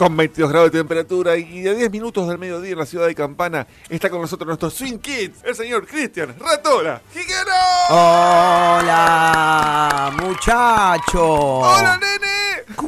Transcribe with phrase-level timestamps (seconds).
[0.00, 3.14] con 22 grados de temperatura y a 10 minutos del mediodía en la ciudad de
[3.14, 7.52] Campana está con nosotros nuestro Swing Kids, el señor Cristian Ratola Jiguero.
[7.90, 8.90] Hola,
[10.18, 11.22] muchacho.
[11.22, 12.39] ¡Hola, nene!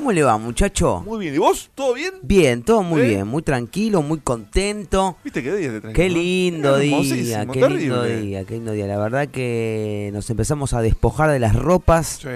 [0.02, 1.00] ¿Cómo le va, muchacho?
[1.06, 1.71] Muy bien, ¿y vos?
[1.76, 2.14] ¿Todo bien?
[2.22, 3.08] Bien, todo muy ¿Eh?
[3.10, 5.17] bien, muy tranquilo, muy contento.
[5.22, 5.92] ¿Viste qué día de tranquilo?
[5.94, 7.78] Qué lindo día, qué terrible.
[7.78, 8.88] lindo día, qué lindo día.
[8.88, 12.28] La verdad que nos empezamos a despojar de las ropas Sí.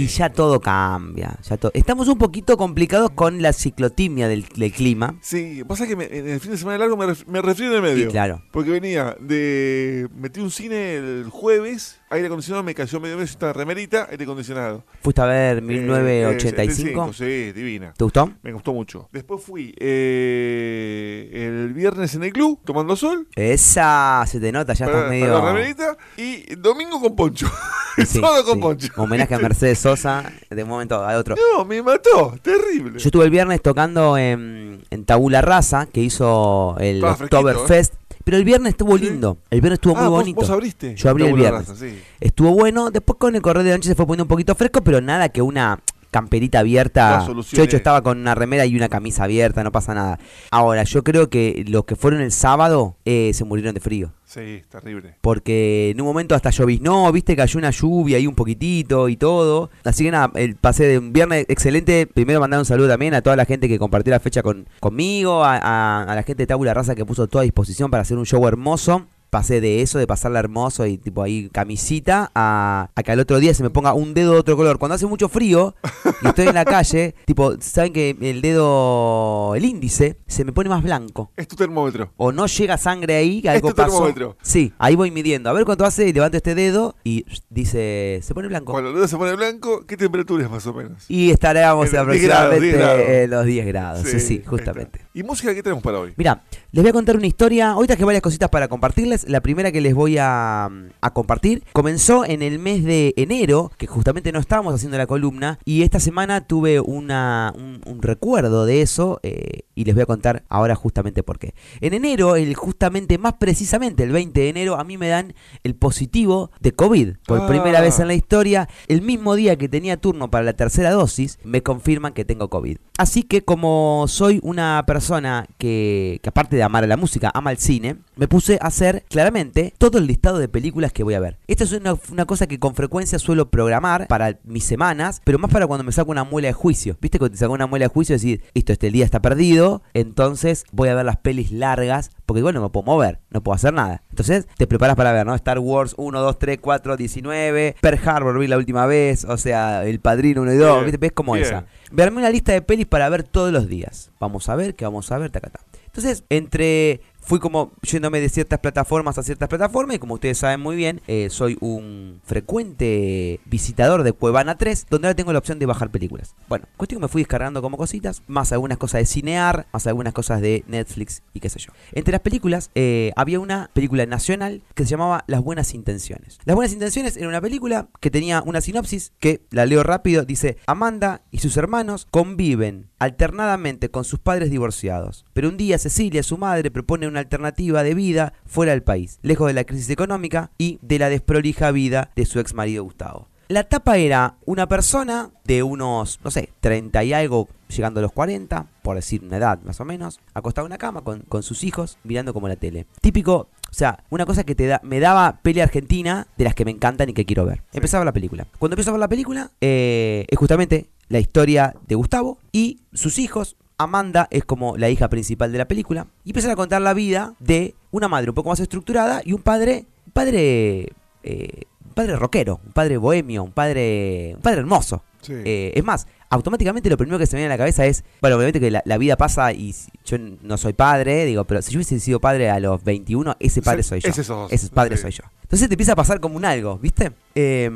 [0.00, 1.36] y ya todo cambia.
[1.42, 5.16] Ya to- Estamos un poquito complicados con la ciclotimia del, del clima.
[5.22, 7.84] Sí, pasa que me- en el fin de semana largo me, ref- me refiero en
[7.84, 8.10] el medio.
[8.12, 8.44] Claro.
[8.52, 10.06] Porque venía de.
[10.16, 14.84] Metí un cine el jueves, aire acondicionado, me cayó medio mes esta remerita, aire acondicionado.
[15.02, 16.30] Fuiste a ver Eh, 1985.
[16.32, 17.92] eh, 75, sí, divina.
[17.96, 18.30] ¿Te gustó?
[18.42, 19.08] Me gustó mucho.
[19.12, 23.26] Después fui eh, el viernes en el club, tomando sol.
[23.34, 25.38] Esa, se te nota, ya para- estás para medio...
[25.42, 25.96] la remerita.
[26.16, 27.50] Y domingo con poncho.
[28.06, 28.58] Sí, con sí.
[28.60, 28.88] poncho.
[28.96, 31.36] Homenaje a Mercedes Sosa de un momento a otro.
[31.36, 32.34] No, me mató.
[32.40, 32.98] Terrible.
[32.98, 37.92] Yo estuve el viernes tocando en, en Tabula Rasa, que hizo el fresquito, Oktoberfest.
[38.24, 39.04] Pero el viernes estuvo Sí.
[39.04, 39.38] lindo.
[39.50, 40.40] El viernes estuvo Ah, muy vos- bonito.
[40.40, 40.94] Vos abriste.
[40.96, 41.68] Yo abrí el viernes.
[41.78, 41.98] Sí.
[42.20, 42.90] Estuvo bueno.
[42.90, 45.28] Después con el correo de la noche se fue poniendo un poquito fresco, pero nada
[45.28, 45.80] que una
[46.12, 47.16] camperita abierta.
[47.64, 50.20] Es- estaba con una remera y una camisa abierta, no pasa nada.
[50.52, 54.12] Ahora, yo creo que los que fueron el sábado eh, se murieron de frío.
[54.24, 55.16] Sí, terrible.
[55.20, 59.68] Porque en un momento hasta lloviznó, viste, cayó una lluvia ahí un poquitito y todo.
[59.84, 62.06] Así que nada, el pasé de un viernes excelente.
[62.06, 65.44] Primero mandar un saludo también a toda la gente que compartió la fecha con, conmigo,
[65.44, 68.16] a, a- a la gente de Tabula Raza que puso toda a disposición para hacer
[68.16, 69.06] un show hermoso.
[69.32, 73.38] Pasé de eso, de pasarla hermoso y tipo ahí camisita, a, a que al otro
[73.40, 74.78] día se me ponga un dedo de otro color.
[74.78, 75.74] Cuando hace mucho frío
[76.20, 80.68] y estoy en la calle, tipo, saben que el dedo, el índice, se me pone
[80.68, 82.12] más blanco Es tu termómetro.
[82.18, 83.90] o no llega sangre ahí, que algo tu pasó.
[83.92, 84.36] termómetro.
[84.42, 85.48] Sí, ahí voy midiendo.
[85.48, 88.72] A ver cuánto hace, levanto este dedo y dice, se pone blanco.
[88.72, 91.06] Cuando el dedo se pone blanco, ¿qué temperatura es más o menos?
[91.08, 93.02] Y estaremos En 10 aproximadamente grados, 10 grados.
[93.08, 94.06] en los 10 grados.
[94.06, 94.98] Sí, sí, justamente.
[94.98, 95.10] está.
[95.14, 96.12] ¿Y música qué tenemos para hoy?
[96.18, 97.76] Mira, les voy a contar una historia.
[97.76, 99.21] Hoy traje varias cositas para compartirles.
[99.28, 103.86] La primera que les voy a, a compartir comenzó en el mes de enero, que
[103.86, 108.82] justamente no estábamos haciendo la columna, y esta semana tuve una, un, un recuerdo de
[108.82, 111.54] eso eh, y les voy a contar ahora justamente por qué.
[111.80, 115.34] En enero, el, justamente más precisamente el 20 de enero, a mí me dan
[115.64, 117.14] el positivo de COVID.
[117.26, 117.46] Por Ah.
[117.46, 121.38] primera vez en la historia, el mismo día que tenía turno para la tercera dosis,
[121.44, 122.76] me confirman que tengo COVID.
[122.98, 127.50] Así que como soy una persona que, que aparte de amar a la música, ama
[127.50, 131.20] el cine, me puse a hacer claramente todo el listado de películas que voy a
[131.20, 131.38] ver.
[131.46, 135.50] Esta es una, una cosa que con frecuencia suelo programar para mis semanas, pero más
[135.50, 136.96] para cuando me saco una muela de juicio.
[137.00, 137.18] ¿Viste?
[137.18, 140.88] Cuando te saco una muela de juicio, decir, esto, este día está perdido, entonces voy
[140.88, 144.02] a ver las pelis largas, porque igual no me puedo mover, no puedo hacer nada.
[144.10, 145.34] Entonces te preparas para ver, ¿no?
[145.34, 149.84] Star Wars 1, 2, 3, 4, 19, Pearl Harbor vi la última vez, o sea,
[149.84, 150.98] El Padrino 1 y 2, Bien, ¿viste?
[150.98, 151.44] ¿Ves como bien.
[151.44, 151.66] esa?
[151.90, 154.10] Verme una lista de pelis para ver todos los días.
[154.18, 155.60] Vamos a ver, qué vamos a ver, tacata.
[155.92, 157.02] Entonces, entre.
[157.24, 161.00] Fui como yéndome de ciertas plataformas a ciertas plataformas y como ustedes saben muy bien,
[161.06, 165.90] eh, soy un frecuente visitador de Cuevana 3, donde ahora tengo la opción de bajar
[165.90, 166.34] películas.
[166.48, 170.12] Bueno, cuestión que me fui descargando como cositas, más algunas cosas de cinear, más algunas
[170.12, 171.72] cosas de Netflix y qué sé yo.
[171.92, 176.40] Entre las películas, eh, había una película nacional que se llamaba Las Buenas Intenciones.
[176.44, 180.56] Las Buenas Intenciones era una película que tenía una sinopsis que la leo rápido, dice,
[180.66, 185.24] Amanda y sus hermanos conviven alternadamente con sus padres divorciados.
[185.32, 189.46] Pero un día Cecilia, su madre, propone una alternativa de vida fuera del país, lejos
[189.46, 193.28] de la crisis económica y de la desprolija vida de su ex marido Gustavo.
[193.48, 198.12] La tapa era una persona de unos, no sé, 30 y algo, llegando a los
[198.12, 201.62] 40, por decir una edad más o menos, acostada en una cama con, con sus
[201.62, 202.86] hijos, mirando como la tele.
[203.00, 206.66] Típico, o sea, una cosa que te da, me daba peli argentina de las que
[206.66, 207.62] me encantan y que quiero ver.
[207.72, 208.46] Empezaba la película.
[208.58, 213.18] Cuando empiezo a ver la película, eh, es justamente la historia de Gustavo y sus
[213.18, 213.56] hijos.
[213.82, 216.06] Amanda es como la hija principal de la película.
[216.24, 219.42] Y empiezan a contar la vida de una madre un poco más estructurada y un
[219.42, 225.02] padre, un padre, eh, un padre rockero, un padre bohemio, un padre, un padre hermoso.
[225.20, 225.34] Sí.
[225.44, 228.36] Eh, es más, automáticamente lo primero que se me viene a la cabeza es, bueno,
[228.36, 231.70] obviamente que la, la vida pasa y si- yo no soy padre, digo, pero si
[231.70, 234.08] yo hubiese sido padre a los 21, ese padre soy yo.
[234.08, 235.02] ese sos, Ese padre sí.
[235.02, 235.22] soy yo.
[235.42, 237.12] Entonces te empieza a pasar como un algo, ¿viste?
[237.36, 237.70] Eh,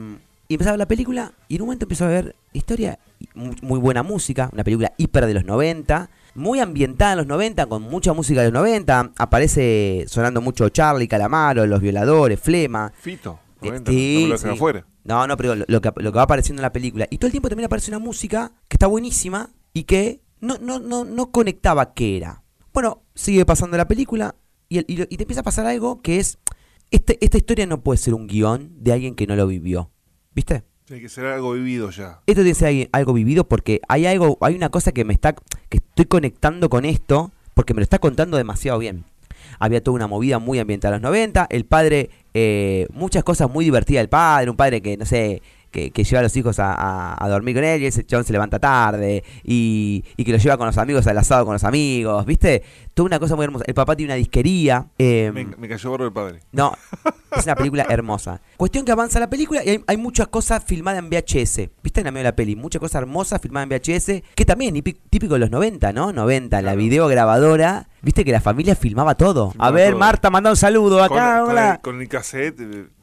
[0.49, 2.99] y empezaba la película y en un momento empiezo a ver historia,
[3.35, 7.83] muy buena música, una película hiper de los 90, muy ambientada en los 90, con
[7.83, 12.93] mucha música de los 90, aparece sonando mucho Charlie, Calamaro, Los Violadores, Flema.
[12.99, 13.39] Fito.
[13.63, 14.49] Eh, 90, sí, no lo sí.
[14.49, 14.87] afuera.
[15.05, 17.07] No, no, pero lo, lo que, lo que va apareciendo en la película.
[17.11, 20.79] Y todo el tiempo también aparece una música que está buenísima y que no, no,
[20.79, 22.43] no, no conectaba qué era.
[22.73, 24.35] Bueno, sigue pasando la película
[24.69, 26.39] y, el- y lo- y te empieza a pasar algo que es,
[26.91, 29.91] este, esta historia no puede ser un guion de alguien que no lo vivió.
[30.35, 30.65] ¿Viste?
[30.87, 32.21] Tiene que ser algo vivido ya.
[32.27, 35.35] Esto tiene que ser algo- vivido porque hay algo, hay una cosa que me está,
[35.69, 39.05] que estoy conectando con esto, porque me lo está contando demasiado bien.
[39.59, 43.65] Había toda una movida muy ambiental a los 90, el padre, eh, muchas cosas muy
[43.65, 46.73] divertidas del padre, un padre que, no sé, que, que lleva a los hijos a,
[46.73, 50.39] a- a dormir con él y ese chabón se levanta tarde y, y que lo
[50.39, 52.63] lleva con los amigos al asado con los amigos, ¿viste?
[52.95, 53.65] Toda una cosa muy hermosa.
[53.67, 54.87] El papá tiene una disquería.
[54.99, 56.41] eh, Me, me cayó gordo el padre.
[56.53, 56.73] no,
[57.37, 58.41] es una película hermosa.
[58.57, 61.69] Cuestión que avanza la película y hay, hay muchas cosas filmadas en VHS.
[61.83, 62.57] ¿Viste en la medio de la peli?
[62.57, 66.13] Muchas cosas hermosas filmadas en VHS, que también típi- típico de los 90, ¿no?
[66.13, 66.79] 90, la Claro.
[66.79, 67.89] videograbadora.
[68.03, 69.51] Viste que la familia filmaba todo.
[69.51, 69.99] Filmaba a ver, todo.
[69.99, 71.73] Marta, manda un saludo acá, con, con hola.
[71.75, 72.61] el, con el cassette.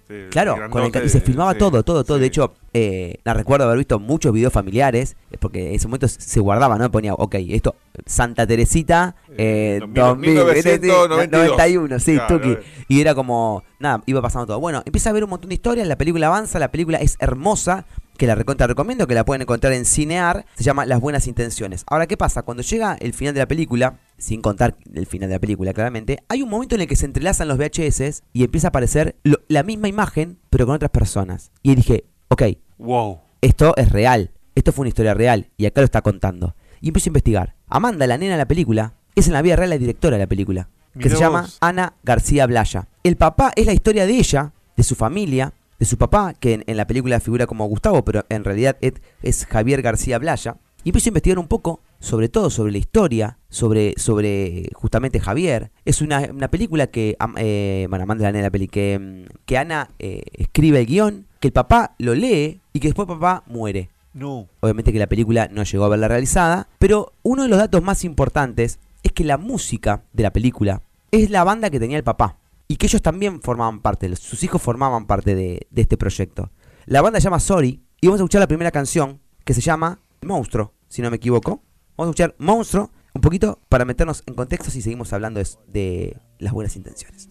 [0.10, 2.18] Eh, eh, Claro, con el y se filmaba sí, todo, todo, todo.
[2.20, 6.08] De hecho, eh, la recuerdo haber visto muchos videos familiares, eh, porque en ese momento
[6.08, 6.92] se guardaba, ¿no?
[6.92, 11.48] Ponía, ok, esto, Santa Teresita, eh, Eh, no, 2000, 1992.
[11.50, 12.52] 91, sí, Claro, Tuki.
[12.54, 12.60] eh.
[12.88, 14.60] Y era como, nada, iba pasando todo.
[14.60, 17.86] Bueno, empieza a ver un montón de historias, la película avanza, la película es hermosa,
[18.18, 21.84] que la recontra recomiendo, que la pueden encontrar en Cinear, se llama Las Buenas Intenciones.
[21.88, 22.44] Ahora, ¿qué pasa?
[22.44, 26.20] Cuando llega el final de la película, sin contar el final de la película, claramente,
[26.30, 29.40] hay un momento en el que se entrelazan los VHS y empieza a aparecer lo-
[29.48, 31.52] la misma imagen, pero con otras personas.
[31.64, 32.44] Y dije, ok,
[32.78, 33.20] Wow.
[33.42, 36.56] esto es real, esto fue una historia real, y acá lo está contando.
[36.82, 37.56] Y empiezo a investigar.
[37.68, 40.28] Amanda, la nena de la película, es en la vida real la directora de la
[40.28, 41.50] película, que Mirá se llama.
[41.62, 42.88] Ana García Blaya.
[43.04, 46.64] El papá es la historia de ella, de su familia, de su papá, que en,
[46.66, 50.56] en la película figura como Gustavo, pero en realidad es, es Javier García Blaya.
[50.86, 55.72] Y empiezo a investigar un poco, sobre todo sobre la historia, sobre, sobre justamente Javier.
[55.84, 60.24] Es una, una película que, eh, bueno, Amanda la peli, que, mm, que Ana eh,
[60.32, 63.90] escribe el guion, que el papá lo lee y que después papá muere.
[64.14, 64.48] No.
[64.62, 68.06] Obviamente que la película no llegó a verla realizada, pero uno de los datos más
[68.06, 70.82] importantes es que la música de la película
[71.12, 72.38] es la banda que tenía el papá
[72.68, 76.52] y que ellos también formaban parte, sus hijos formaban parte de, este proyecto.
[76.86, 80.00] La banda se llama Sorry y vamos a escuchar la primera canción que se llama
[80.22, 81.64] Monstruo, si no me equivoco.
[81.98, 86.18] Vamos a escuchar Monstruo un poquito para meternos en contextos y seguimos hablando de, de
[86.40, 87.30] las buenas intenciones.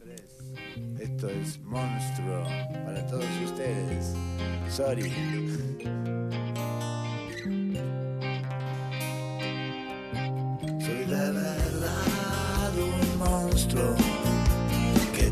[0.98, 2.44] Esto es Monstruo
[2.84, 4.14] para todos ustedes.
[4.68, 5.12] Sorry.
[10.78, 14.11] Soy de verdad un monstruo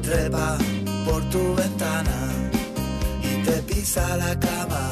[0.03, 0.57] trepa
[1.05, 2.33] por tu ventana
[3.23, 4.91] y te pisa la cama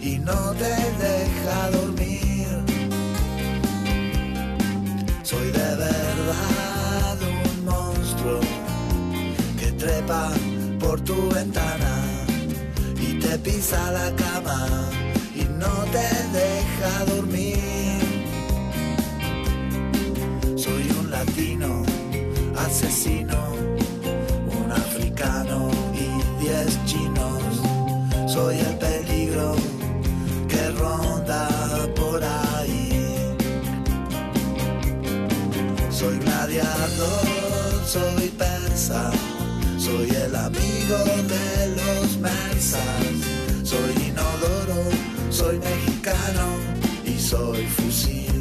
[0.00, 0.74] y no te
[1.06, 2.46] deja dormir.
[5.22, 8.40] Soy de verdad un monstruo
[9.58, 10.30] que trepa
[10.80, 11.94] por tu ventana
[13.00, 14.68] y te pisa la cama
[15.34, 16.08] y no te
[16.38, 17.58] deja dormir.
[20.56, 21.82] Soy un latino
[22.56, 23.38] asesino,
[25.94, 27.60] y diez chinos.
[28.26, 29.54] Soy el peligro
[30.48, 31.48] que ronda
[31.94, 33.36] por ahí.
[35.90, 39.10] Soy gladiador, soy persa,
[39.78, 40.98] soy el amigo
[41.28, 42.80] de los mersas.
[43.62, 44.82] Soy inodoro,
[45.30, 46.46] soy mexicano
[47.06, 48.31] y soy fusil.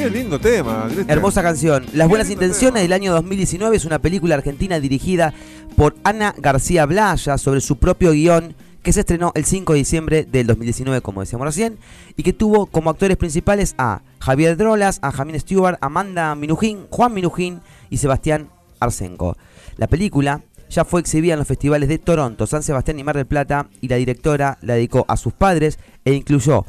[0.00, 1.10] Qué lindo tema, Cristian.
[1.10, 1.84] Hermosa canción.
[1.92, 2.80] Las buenas intenciones tema.
[2.80, 5.34] del año 2019 es una película argentina dirigida
[5.76, 10.24] por Ana García Blaya sobre su propio guion que se estrenó el 5 de diciembre
[10.24, 11.76] del 2019, como decíamos recién,
[12.16, 17.12] y que tuvo como actores principales a Javier Drolas, a Jamín Stewart, Amanda Minujín, Juan
[17.12, 18.48] Minujín y Sebastián
[18.80, 19.36] Arsenco.
[19.76, 20.40] La película
[20.70, 23.88] ya fue exhibida en los festivales de Toronto, San Sebastián y Mar del Plata, y
[23.88, 26.64] la directora la dedicó a sus padres e incluyó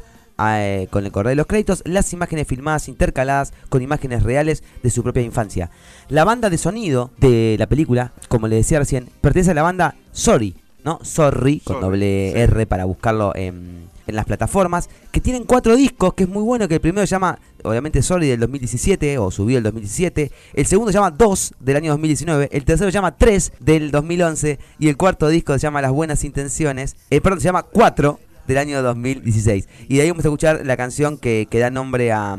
[0.50, 4.90] eh, con el correo de los créditos las imágenes filmadas intercaladas con imágenes reales de
[4.90, 5.70] su propia infancia.
[6.08, 9.96] La banda de sonido de la película, como le decía recién, pertenece a la banda
[10.12, 10.98] Sorry, ¿no?
[11.02, 12.40] Sorry, con Sorry, doble sí.
[12.40, 16.68] R para buscarlo en, en las plataformas, que tienen cuatro discos, que es muy bueno,
[16.68, 20.92] que el primero se llama, obviamente, Sorry del 2017, o subió el 2017, el segundo
[20.92, 24.96] se llama 2 del año 2019, el tercero se llama 3 del 2011, y el
[24.96, 29.68] cuarto disco se llama Las Buenas Intenciones, eh, perdón, se llama 4 del año 2016.
[29.88, 32.38] Y de ahí vamos a escuchar la canción que, da nombre a,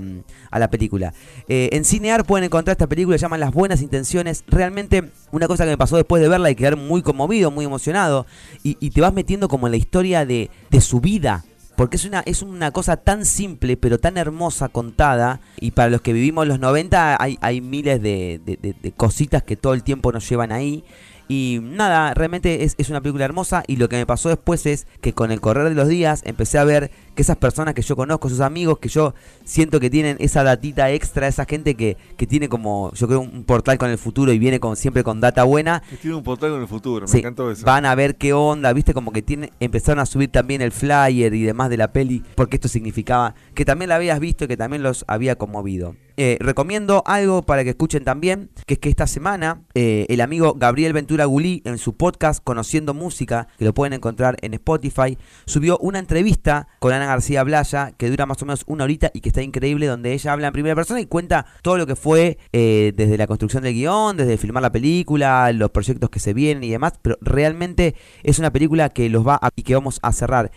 [0.52, 1.14] a la película.
[1.48, 4.44] Eh, en Cinear pueden encontrar esta película, se llama Las Buenas Intenciones.
[4.48, 8.26] Realmente una cosa que me pasó después de verla y quedar muy conmovido, muy emocionado.
[8.64, 10.50] Y, te vas metiendo como en la historia de,
[10.82, 11.44] su vida.
[11.76, 15.42] Porque es una, es una cosa tan simple, pero tan hermosa contada.
[15.60, 19.74] Y para los que vivimos los 90 hay, hay miles de- de cositas que todo
[19.74, 20.84] el tiempo nos llevan ahí.
[21.28, 24.88] Y nada, realmente es, es una película hermosa y lo que me pasó después es
[25.02, 27.96] que con el correr de los días empecé a ver que esas personas que yo
[27.96, 32.28] conozco, esos amigos que yo siento que tienen esa datita extra, esa gente que, que
[32.28, 35.44] tiene como, yo creo, un portal con el futuro y viene con, siempre con data
[35.44, 37.66] buena, Que tiene un portal con el futuro, me encantó eso.
[37.66, 41.34] van a ver qué onda, viste, como que tiene, empezaron a subir también el flyer
[41.34, 44.58] y demás de la peli, porque esto significaba que también la habías visto y que
[44.58, 45.96] también los había conmovido.
[46.16, 50.54] Eh, recomiendo algo para que escuchen también, que es que esta semana eh, el amigo
[50.54, 55.80] Gabriel Ventura Gulí en su podcast Conociendo Música, que lo pueden encontrar en Spotify, subió
[55.80, 59.30] una entrevista con Ana García Blaya, que dura más o menos una horita y que
[59.30, 62.94] está increíble, donde ella habla en primera persona y cuenta todo lo que fue eh,
[62.96, 66.70] desde la construcción del guion, desde filmar la película, los proyectos que se vienen y
[66.70, 70.52] demás, pero realmente es una película que los va a, y que vamos a cerrar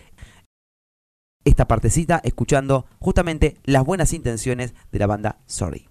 [1.45, 5.87] esta partecita escuchando justamente las buenas intenciones de la banda Sorry.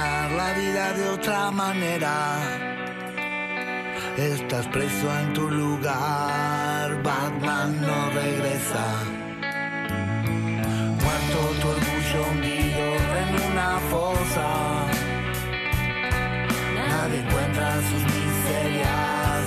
[0.00, 2.38] Imaginar la vida de otra manera.
[4.16, 8.86] Estás preso en tu lugar, Batman no regresa.
[11.02, 12.84] Muerto tu orgullo hundido
[13.20, 14.48] en una fosa.
[16.88, 19.42] Nadie encuentra sus miserias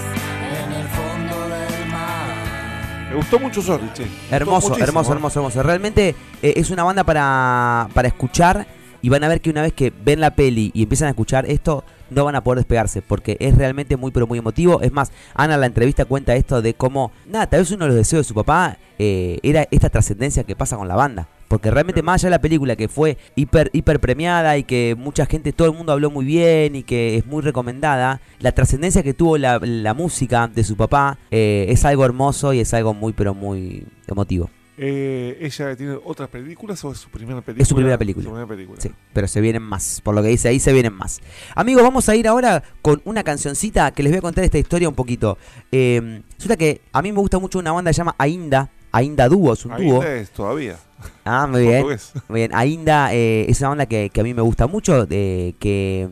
[0.64, 3.10] en el fondo del mar.
[3.10, 4.08] Me gustó mucho Sorry, che.
[4.32, 5.16] Hermoso, hermoso, ¿eh?
[5.16, 5.64] hermoso, hermoso.
[5.64, 8.66] Realmente eh, es una banda para, para escuchar
[9.04, 11.46] y van a ver que una vez que ven la peli y empiezan a escuchar
[11.46, 14.82] esto, no van a poder despegarse porque es realmente muy, pero muy emotivo.
[14.82, 17.90] Es más, Ana en la entrevista cuenta esto de cómo, nada, tal vez uno de
[17.90, 21.28] los deseos de su papá eh, era esta trascendencia que pasa con la banda.
[21.50, 25.26] Porque realmente más allá de la película que fue hiper, hiper premiada y que mucha
[25.26, 29.14] gente, todo el mundo habló muy bien y que es muy recomendada, la trascendencia que
[29.14, 33.12] tuvo la, la música de su papá eh, es algo hermoso y es algo muy,
[33.12, 34.50] pero muy emotivo.
[34.76, 37.62] Eh, ¿Ella tiene otras películas o es su primera película?
[37.62, 38.24] Es su primera película.
[38.24, 38.82] Su primera película.
[38.82, 40.02] Sí, pero se vienen más.
[40.02, 41.22] Por lo que dice ahí, se vienen más.
[41.56, 44.90] Amigos, vamos a ir ahora con una cancioncita que les voy a contar esta historia
[44.90, 45.38] un poquito.
[45.72, 48.70] Eh, resulta que a mí me gusta mucho una banda que se llama Ainda.
[48.92, 50.04] Ainda Dúo, es un dúo.
[50.04, 50.78] es todavía.
[51.26, 51.86] Ah, muy bien.
[52.30, 52.52] Muy bien.
[52.54, 55.08] Ainda eh, es una banda que, que a mí me gusta mucho.
[55.08, 56.08] que,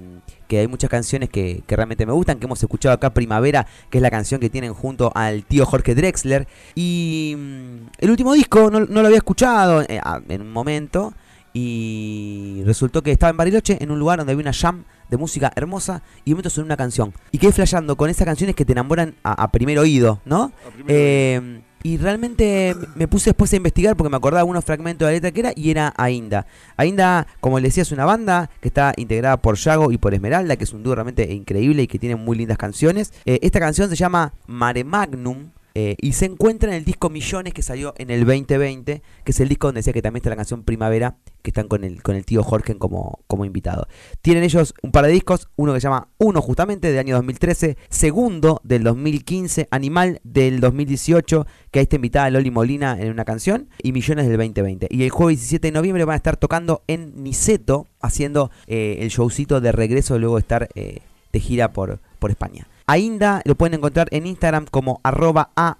[0.51, 2.37] que hay muchas canciones que, que realmente me gustan.
[2.37, 5.95] Que hemos escuchado acá Primavera, que es la canción que tienen junto al tío Jorge
[5.95, 6.45] Drexler.
[6.75, 11.13] Y mm, el último disco no, no lo había escuchado eh, ah, en un momento.
[11.53, 15.53] Y resultó que estaba en Bariloche, en un lugar donde había una jam de música
[15.55, 16.03] hermosa.
[16.25, 17.13] Y momento sonó una canción.
[17.31, 20.51] Y quedé flasheando con esas canciones que te enamoran a, a primer oído, ¿no?
[20.67, 25.05] A primero Eh, y realmente me puse después a investigar porque me acordaba algunos fragmentos
[25.05, 26.45] de la letra que era y era Ainda.
[26.77, 30.55] Ainda, como les decía, es una banda que está integrada por Yago y por Esmeralda,
[30.55, 33.13] que es un dúo realmente increíble y que tiene muy lindas canciones.
[33.25, 35.51] Eh, esta canción se llama Mare Magnum.
[35.73, 39.39] Eh, y se encuentra en el disco Millones que salió en el 2020, que es
[39.39, 42.15] el disco donde decía que también está la canción Primavera, que están con el, con
[42.15, 43.87] el tío Jorge como, como invitado.
[44.21, 47.77] Tienen ellos un par de discos, uno que se llama Uno justamente del año 2013,
[47.89, 53.69] segundo del 2015, Animal del 2018, que ahí está invitada Loli Molina en una canción,
[53.81, 54.87] y Millones del 2020.
[54.89, 59.09] Y el jueves 17 de noviembre van a estar tocando en Niceto, haciendo eh, el
[59.09, 60.99] showcito de regreso, luego de estar eh,
[61.31, 62.67] de gira por, por España.
[62.87, 65.79] Ainda lo pueden encontrar en Instagram como arroba a.i.n.d.a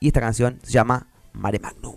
[0.00, 1.96] y esta canción se llama Mare Magnum.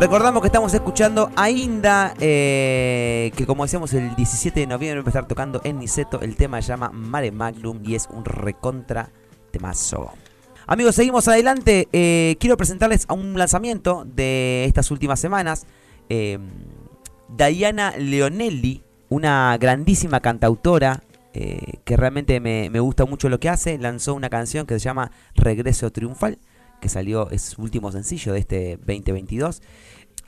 [0.00, 5.08] Recordamos que estamos escuchando a Inda, eh, que como decíamos el 17 de noviembre va
[5.08, 6.22] a estar tocando en Niceto.
[6.22, 9.10] El tema se llama Mare Magnum y es un recontra
[9.50, 10.10] temazo.
[10.66, 11.86] Amigos, seguimos adelante.
[11.92, 15.66] Eh, quiero presentarles a un lanzamiento de estas últimas semanas.
[16.08, 16.38] Eh,
[17.28, 21.02] Diana Leonelli, una grandísima cantautora
[21.34, 24.80] eh, que realmente me, me gusta mucho lo que hace, lanzó una canción que se
[24.80, 26.38] llama Regreso Triunfal,
[26.80, 29.62] que salió, es su último sencillo de este 2022.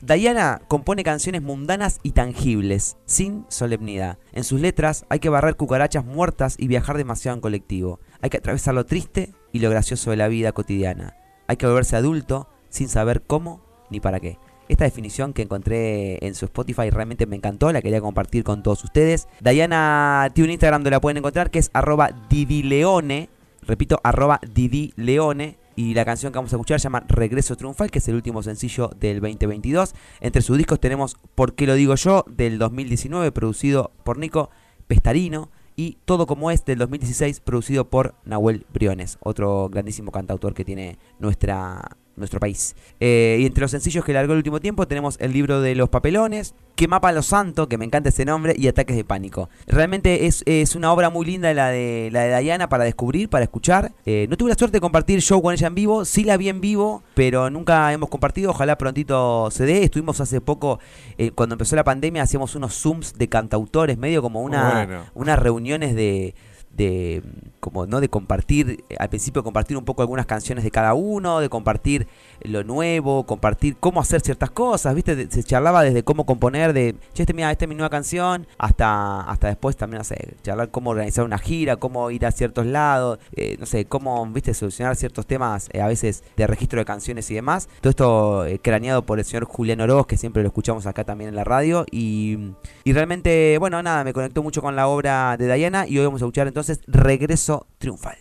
[0.01, 4.17] Diana compone canciones mundanas y tangibles, sin solemnidad.
[4.33, 8.01] En sus letras hay que barrer cucarachas muertas y viajar demasiado en colectivo.
[8.21, 11.15] Hay que atravesar lo triste y lo gracioso de la vida cotidiana.
[11.47, 14.37] Hay que volverse adulto sin saber cómo ni para qué.
[14.67, 18.83] Esta definición que encontré en su Spotify realmente me encantó, la quería compartir con todos
[18.83, 19.27] ustedes.
[19.41, 23.29] Diana tiene un Instagram donde la pueden encontrar que es arroba didileone,
[23.61, 25.62] repito, arroba didileone.
[25.75, 28.43] Y la canción que vamos a escuchar se llama Regreso Triunfal, que es el último
[28.43, 29.93] sencillo del 2022.
[30.21, 34.49] Entre sus discos tenemos Por qué lo digo yo, del 2019, producido por Nico
[34.87, 35.49] Pestarino.
[35.75, 40.99] Y Todo como es, del 2016, producido por Nahuel Briones, otro grandísimo cantautor que tiene
[41.17, 42.75] nuestra, nuestro país.
[42.99, 45.89] Eh, y entre los sencillos que largó el último tiempo tenemos el libro de los
[45.89, 49.49] papelones, Que mapa lo santo, que me encanta ese nombre, y Ataques de pánico.
[49.67, 53.43] Realmente es, es una obra muy linda la de, la de Diana para descubrir, para
[53.43, 53.91] escuchar.
[54.05, 56.49] Eh, no tuve la suerte de compartir show con ella en vivo, sí la vi
[56.49, 59.83] en vivo, pero nunca hemos compartido, ojalá prontito se dé.
[59.83, 60.79] Estuvimos hace poco,
[61.17, 65.03] eh, cuando empezó la pandemia, hacíamos unos zooms de cantautores, medio como una, Bueno.
[65.13, 66.33] unas reuniones de
[66.73, 67.23] de
[67.59, 71.39] como no de compartir eh, al principio compartir un poco algunas canciones de cada uno
[71.39, 72.07] de compartir
[72.41, 77.33] lo nuevo compartir cómo hacer ciertas cosas viste se charlaba desde cómo componer de este
[77.33, 81.37] mira esta es mi nueva canción hasta hasta después también no charlar cómo organizar una
[81.37, 85.81] gira cómo ir a ciertos lados eh, no sé cómo viste solucionar ciertos temas eh,
[85.81, 87.69] a veces de registro de canciones y demás.
[87.81, 91.29] Todo esto eh, craneado por el señor Julián Oroz que siempre lo escuchamos acá también
[91.29, 92.37] en la radio y,
[92.83, 96.21] y realmente bueno nada me conectó mucho con la obra de Diana y hoy vamos
[96.21, 98.17] a escuchar entonces Regreso Triunfal.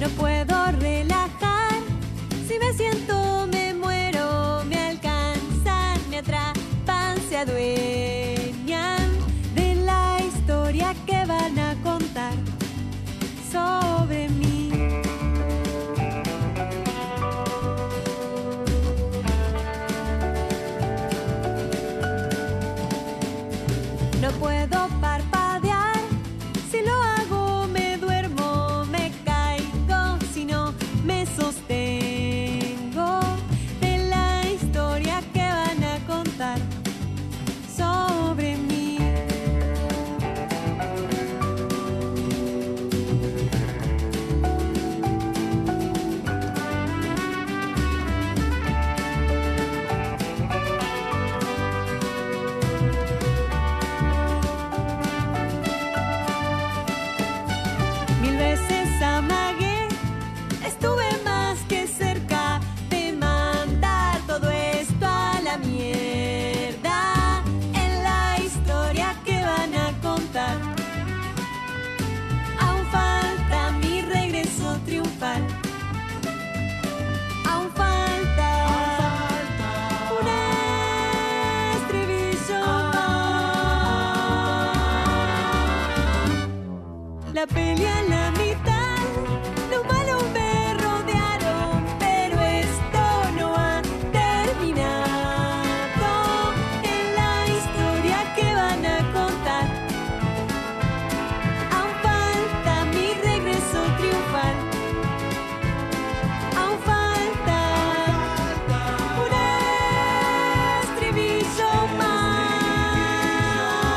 [0.00, 0.53] No puedo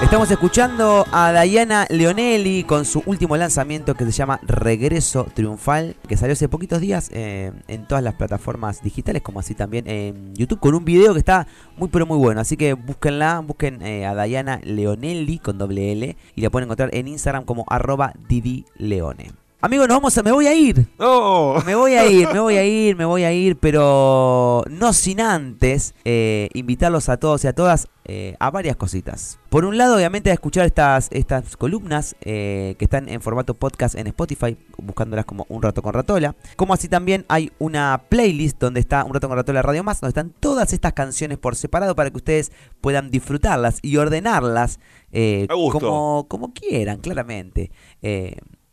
[0.08, 6.16] Estamos escuchando a Diana Leonelli con su último lanzamiento que se llama Regreso Triunfal, que
[6.16, 10.62] salió hace poquitos días eh, en todas las plataformas digitales, como así también en YouTube,
[10.62, 12.40] con un video que está muy pero muy bueno.
[12.40, 16.90] Así que búsquenla, busquen eh, a Diana Leonelli con doble L y la pueden encontrar
[16.94, 19.34] en Instagram como arroba Didi Leone.
[19.68, 20.88] Amigos, nos vamos a, me voy a ir.
[21.66, 25.20] Me voy a ir, me voy a ir, me voy a ir, pero no sin
[25.20, 29.40] antes eh, invitarlos a todos y a todas eh, a varias cositas.
[29.50, 33.96] Por un lado, obviamente, a escuchar estas, estas columnas eh, que están en formato podcast
[33.96, 36.34] en Spotify, buscándolas como Un Rato con Ratola.
[36.56, 40.12] Como así también hay una playlist donde está Un Rato con Ratola Radio Más, donde
[40.12, 44.80] están todas estas canciones por separado para que ustedes puedan disfrutarlas y ordenarlas
[45.12, 47.70] eh, como, como quieran, claramente.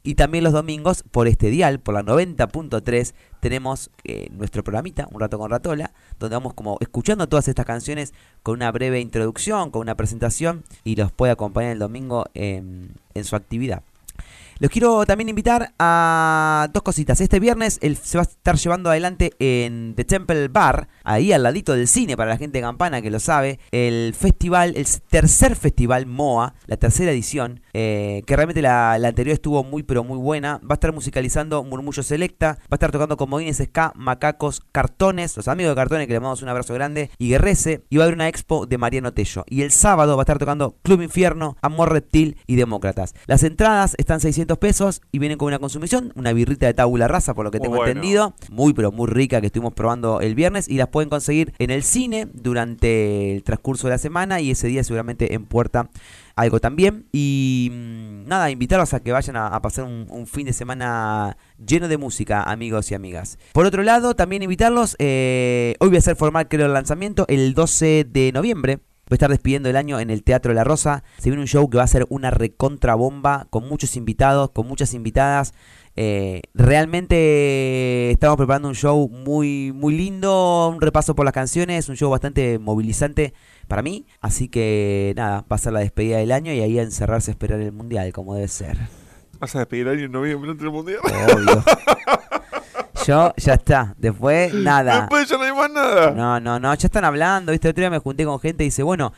[0.07, 5.19] Y también los domingos, por este dial, por la 90.3, tenemos eh, nuestro programita, Un
[5.19, 8.13] Rato con Ratola, donde vamos como escuchando todas estas canciones
[8.43, 13.35] con una breve introducción, con una presentación, y los puede acompañar el domingo en su
[13.35, 13.83] actividad.
[14.59, 17.21] Los quiero también invitar a dos cositas.
[17.21, 21.43] Este viernes el- se va a estar llevando adelante en The Temple Bar, ahí al
[21.43, 25.57] ladito del cine, para la gente de Campana que lo sabe, el festival, el tercer
[25.57, 30.59] festival MOA, la tercera edición, eh, que realmente la, anterior estuvo muy pero muy buena.
[30.59, 35.49] Va a estar musicalizando Murmullo Selecta, va a estar tocando comodines Ska, Macacos, Cartones, los
[35.49, 38.15] amigos de Cartones que le mandamos un abrazo grande, y Guerrese, y va a haber
[38.15, 39.45] una expo de Mariano Tello.
[39.49, 43.15] Y el sábado va a estar tocando Club Infierno, Amor Reptil y Demócratas.
[43.27, 47.35] Las entradas están 600 pesos y vienen con una consumición, una birrita de tabula rasa,
[47.35, 47.91] por lo que tengo bueno.
[47.91, 48.35] entendido.
[48.51, 51.83] Muy, pero muy rica que estuvimos probando el viernes y las pueden conseguir en el
[51.83, 55.89] cine durante el transcurso de la semana y ese día seguramente en puerta
[56.37, 57.07] algo también.
[57.13, 61.37] Y mm, nada, invitarlos a que vayan a, a pasar un, un fin de semana
[61.65, 63.39] lleno de música, amigos y amigas.
[63.53, 67.55] Por otro lado, también invitarlos, eh, hoy voy a hacer formal creo el lanzamiento el
[67.55, 68.81] 12 de noviembre.
[69.07, 71.05] Voy a estar despidiendo el año en el Teatro La Rosa.
[71.19, 74.67] Se viene un show que va a ser una recontra bomba, con muchos invitados, con
[74.67, 75.53] muchas invitadas.
[75.97, 81.97] Eh, realmente estamos preparando un show muy, muy lindo, un repaso por las canciones, un
[81.97, 83.35] show bastante movilizante
[83.69, 84.07] para mí.
[84.21, 87.33] Así que nada, va a ser la despedida del año y ahí a encerrarse a
[87.33, 88.79] esperar el mundial, como debe ser.
[89.39, 91.01] ¿Vas a despedir a alguien en noviembre mundial?
[91.05, 91.63] Obvio.
[93.07, 93.95] Yo, ya está.
[93.99, 95.01] Después, nada.
[95.01, 96.11] Después ya no hay más nada.
[96.11, 97.69] No, no, no, ya están hablando, ¿viste?
[97.69, 99.13] El otro día me junté con gente y dice, bueno,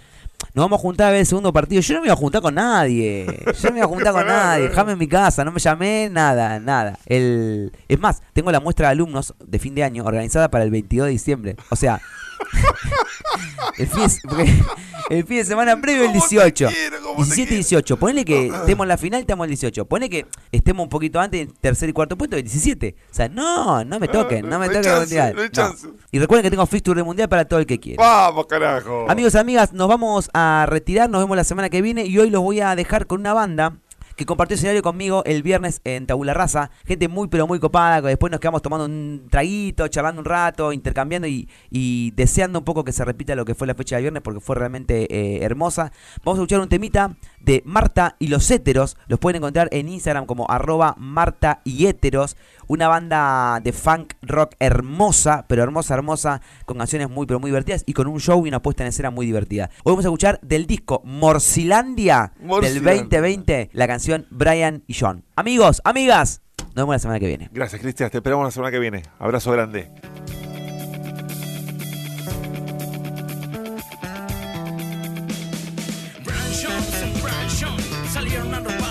[0.54, 1.80] nos vamos a juntar a ver el segundo partido.
[1.80, 3.26] Yo no me iba a juntar con nadie.
[3.46, 4.68] Yo no me iba a juntar con nadie.
[4.68, 6.98] Dejame en mi casa, no me llamé, nada, nada.
[7.06, 7.72] El...
[7.88, 11.06] Es más, tengo la muestra de alumnos de fin de año organizada para el 22
[11.06, 11.56] de diciembre.
[11.70, 12.00] O sea,
[13.78, 14.64] el fin, de,
[15.16, 16.68] el fin de semana previo el ¿Cómo te 18.
[16.68, 16.96] quiero?
[17.02, 17.56] ¿Cómo te 17 y quiero?
[17.56, 17.96] 18.
[17.98, 19.84] Ponele que estemos en la final, estamos el 18.
[19.86, 22.94] Ponele que estemos un poquito antes, en tercer y cuarto puesto, el 17.
[23.10, 25.34] O sea, no, no me toquen, no me no toquen el mundial.
[25.34, 25.52] no hay No.
[25.52, 25.88] chance.
[26.10, 28.02] Y recuerden que tengo fixture de mundial para todo el que quiera.
[28.02, 29.06] Vamos, carajo.
[29.08, 32.42] Amigos amigas, nos vamos a retirar, nos vemos la semana que viene y hoy los
[32.42, 33.76] voy a dejar con una banda
[34.16, 36.70] que compartió escenario conmigo el viernes en Tabula Raza.
[36.86, 40.72] Gente muy pero muy copada, que después nos quedamos tomando un traguito, charlando un rato,
[40.72, 44.02] intercambiando y, y deseando un poco que se repita lo que fue la fecha de
[44.02, 45.92] viernes porque fue realmente eh, hermosa.
[46.24, 48.98] Vamos a escuchar un temita de Marta y los Héteros.
[49.06, 52.36] Los pueden encontrar en Instagram como arroba Marta y Héteros.
[52.66, 57.84] Una banda de funk rock hermosa, pero hermosa, hermosa, con canciones muy, pero muy divertidas
[57.86, 59.70] y con un show y una puesta en escena muy divertida.
[59.84, 62.92] Hoy vamos a escuchar del disco Morcilandia, del Morcilandia.
[62.92, 65.24] 2020 la canción Brian y John.
[65.36, 67.48] Amigos, amigas, nos vemos la semana que viene.
[67.52, 68.10] Gracias, Cristian.
[68.10, 69.02] Te esperamos la semana que viene.
[69.20, 69.88] Abrazo grande.
[78.26, 78.85] Salieron a robarle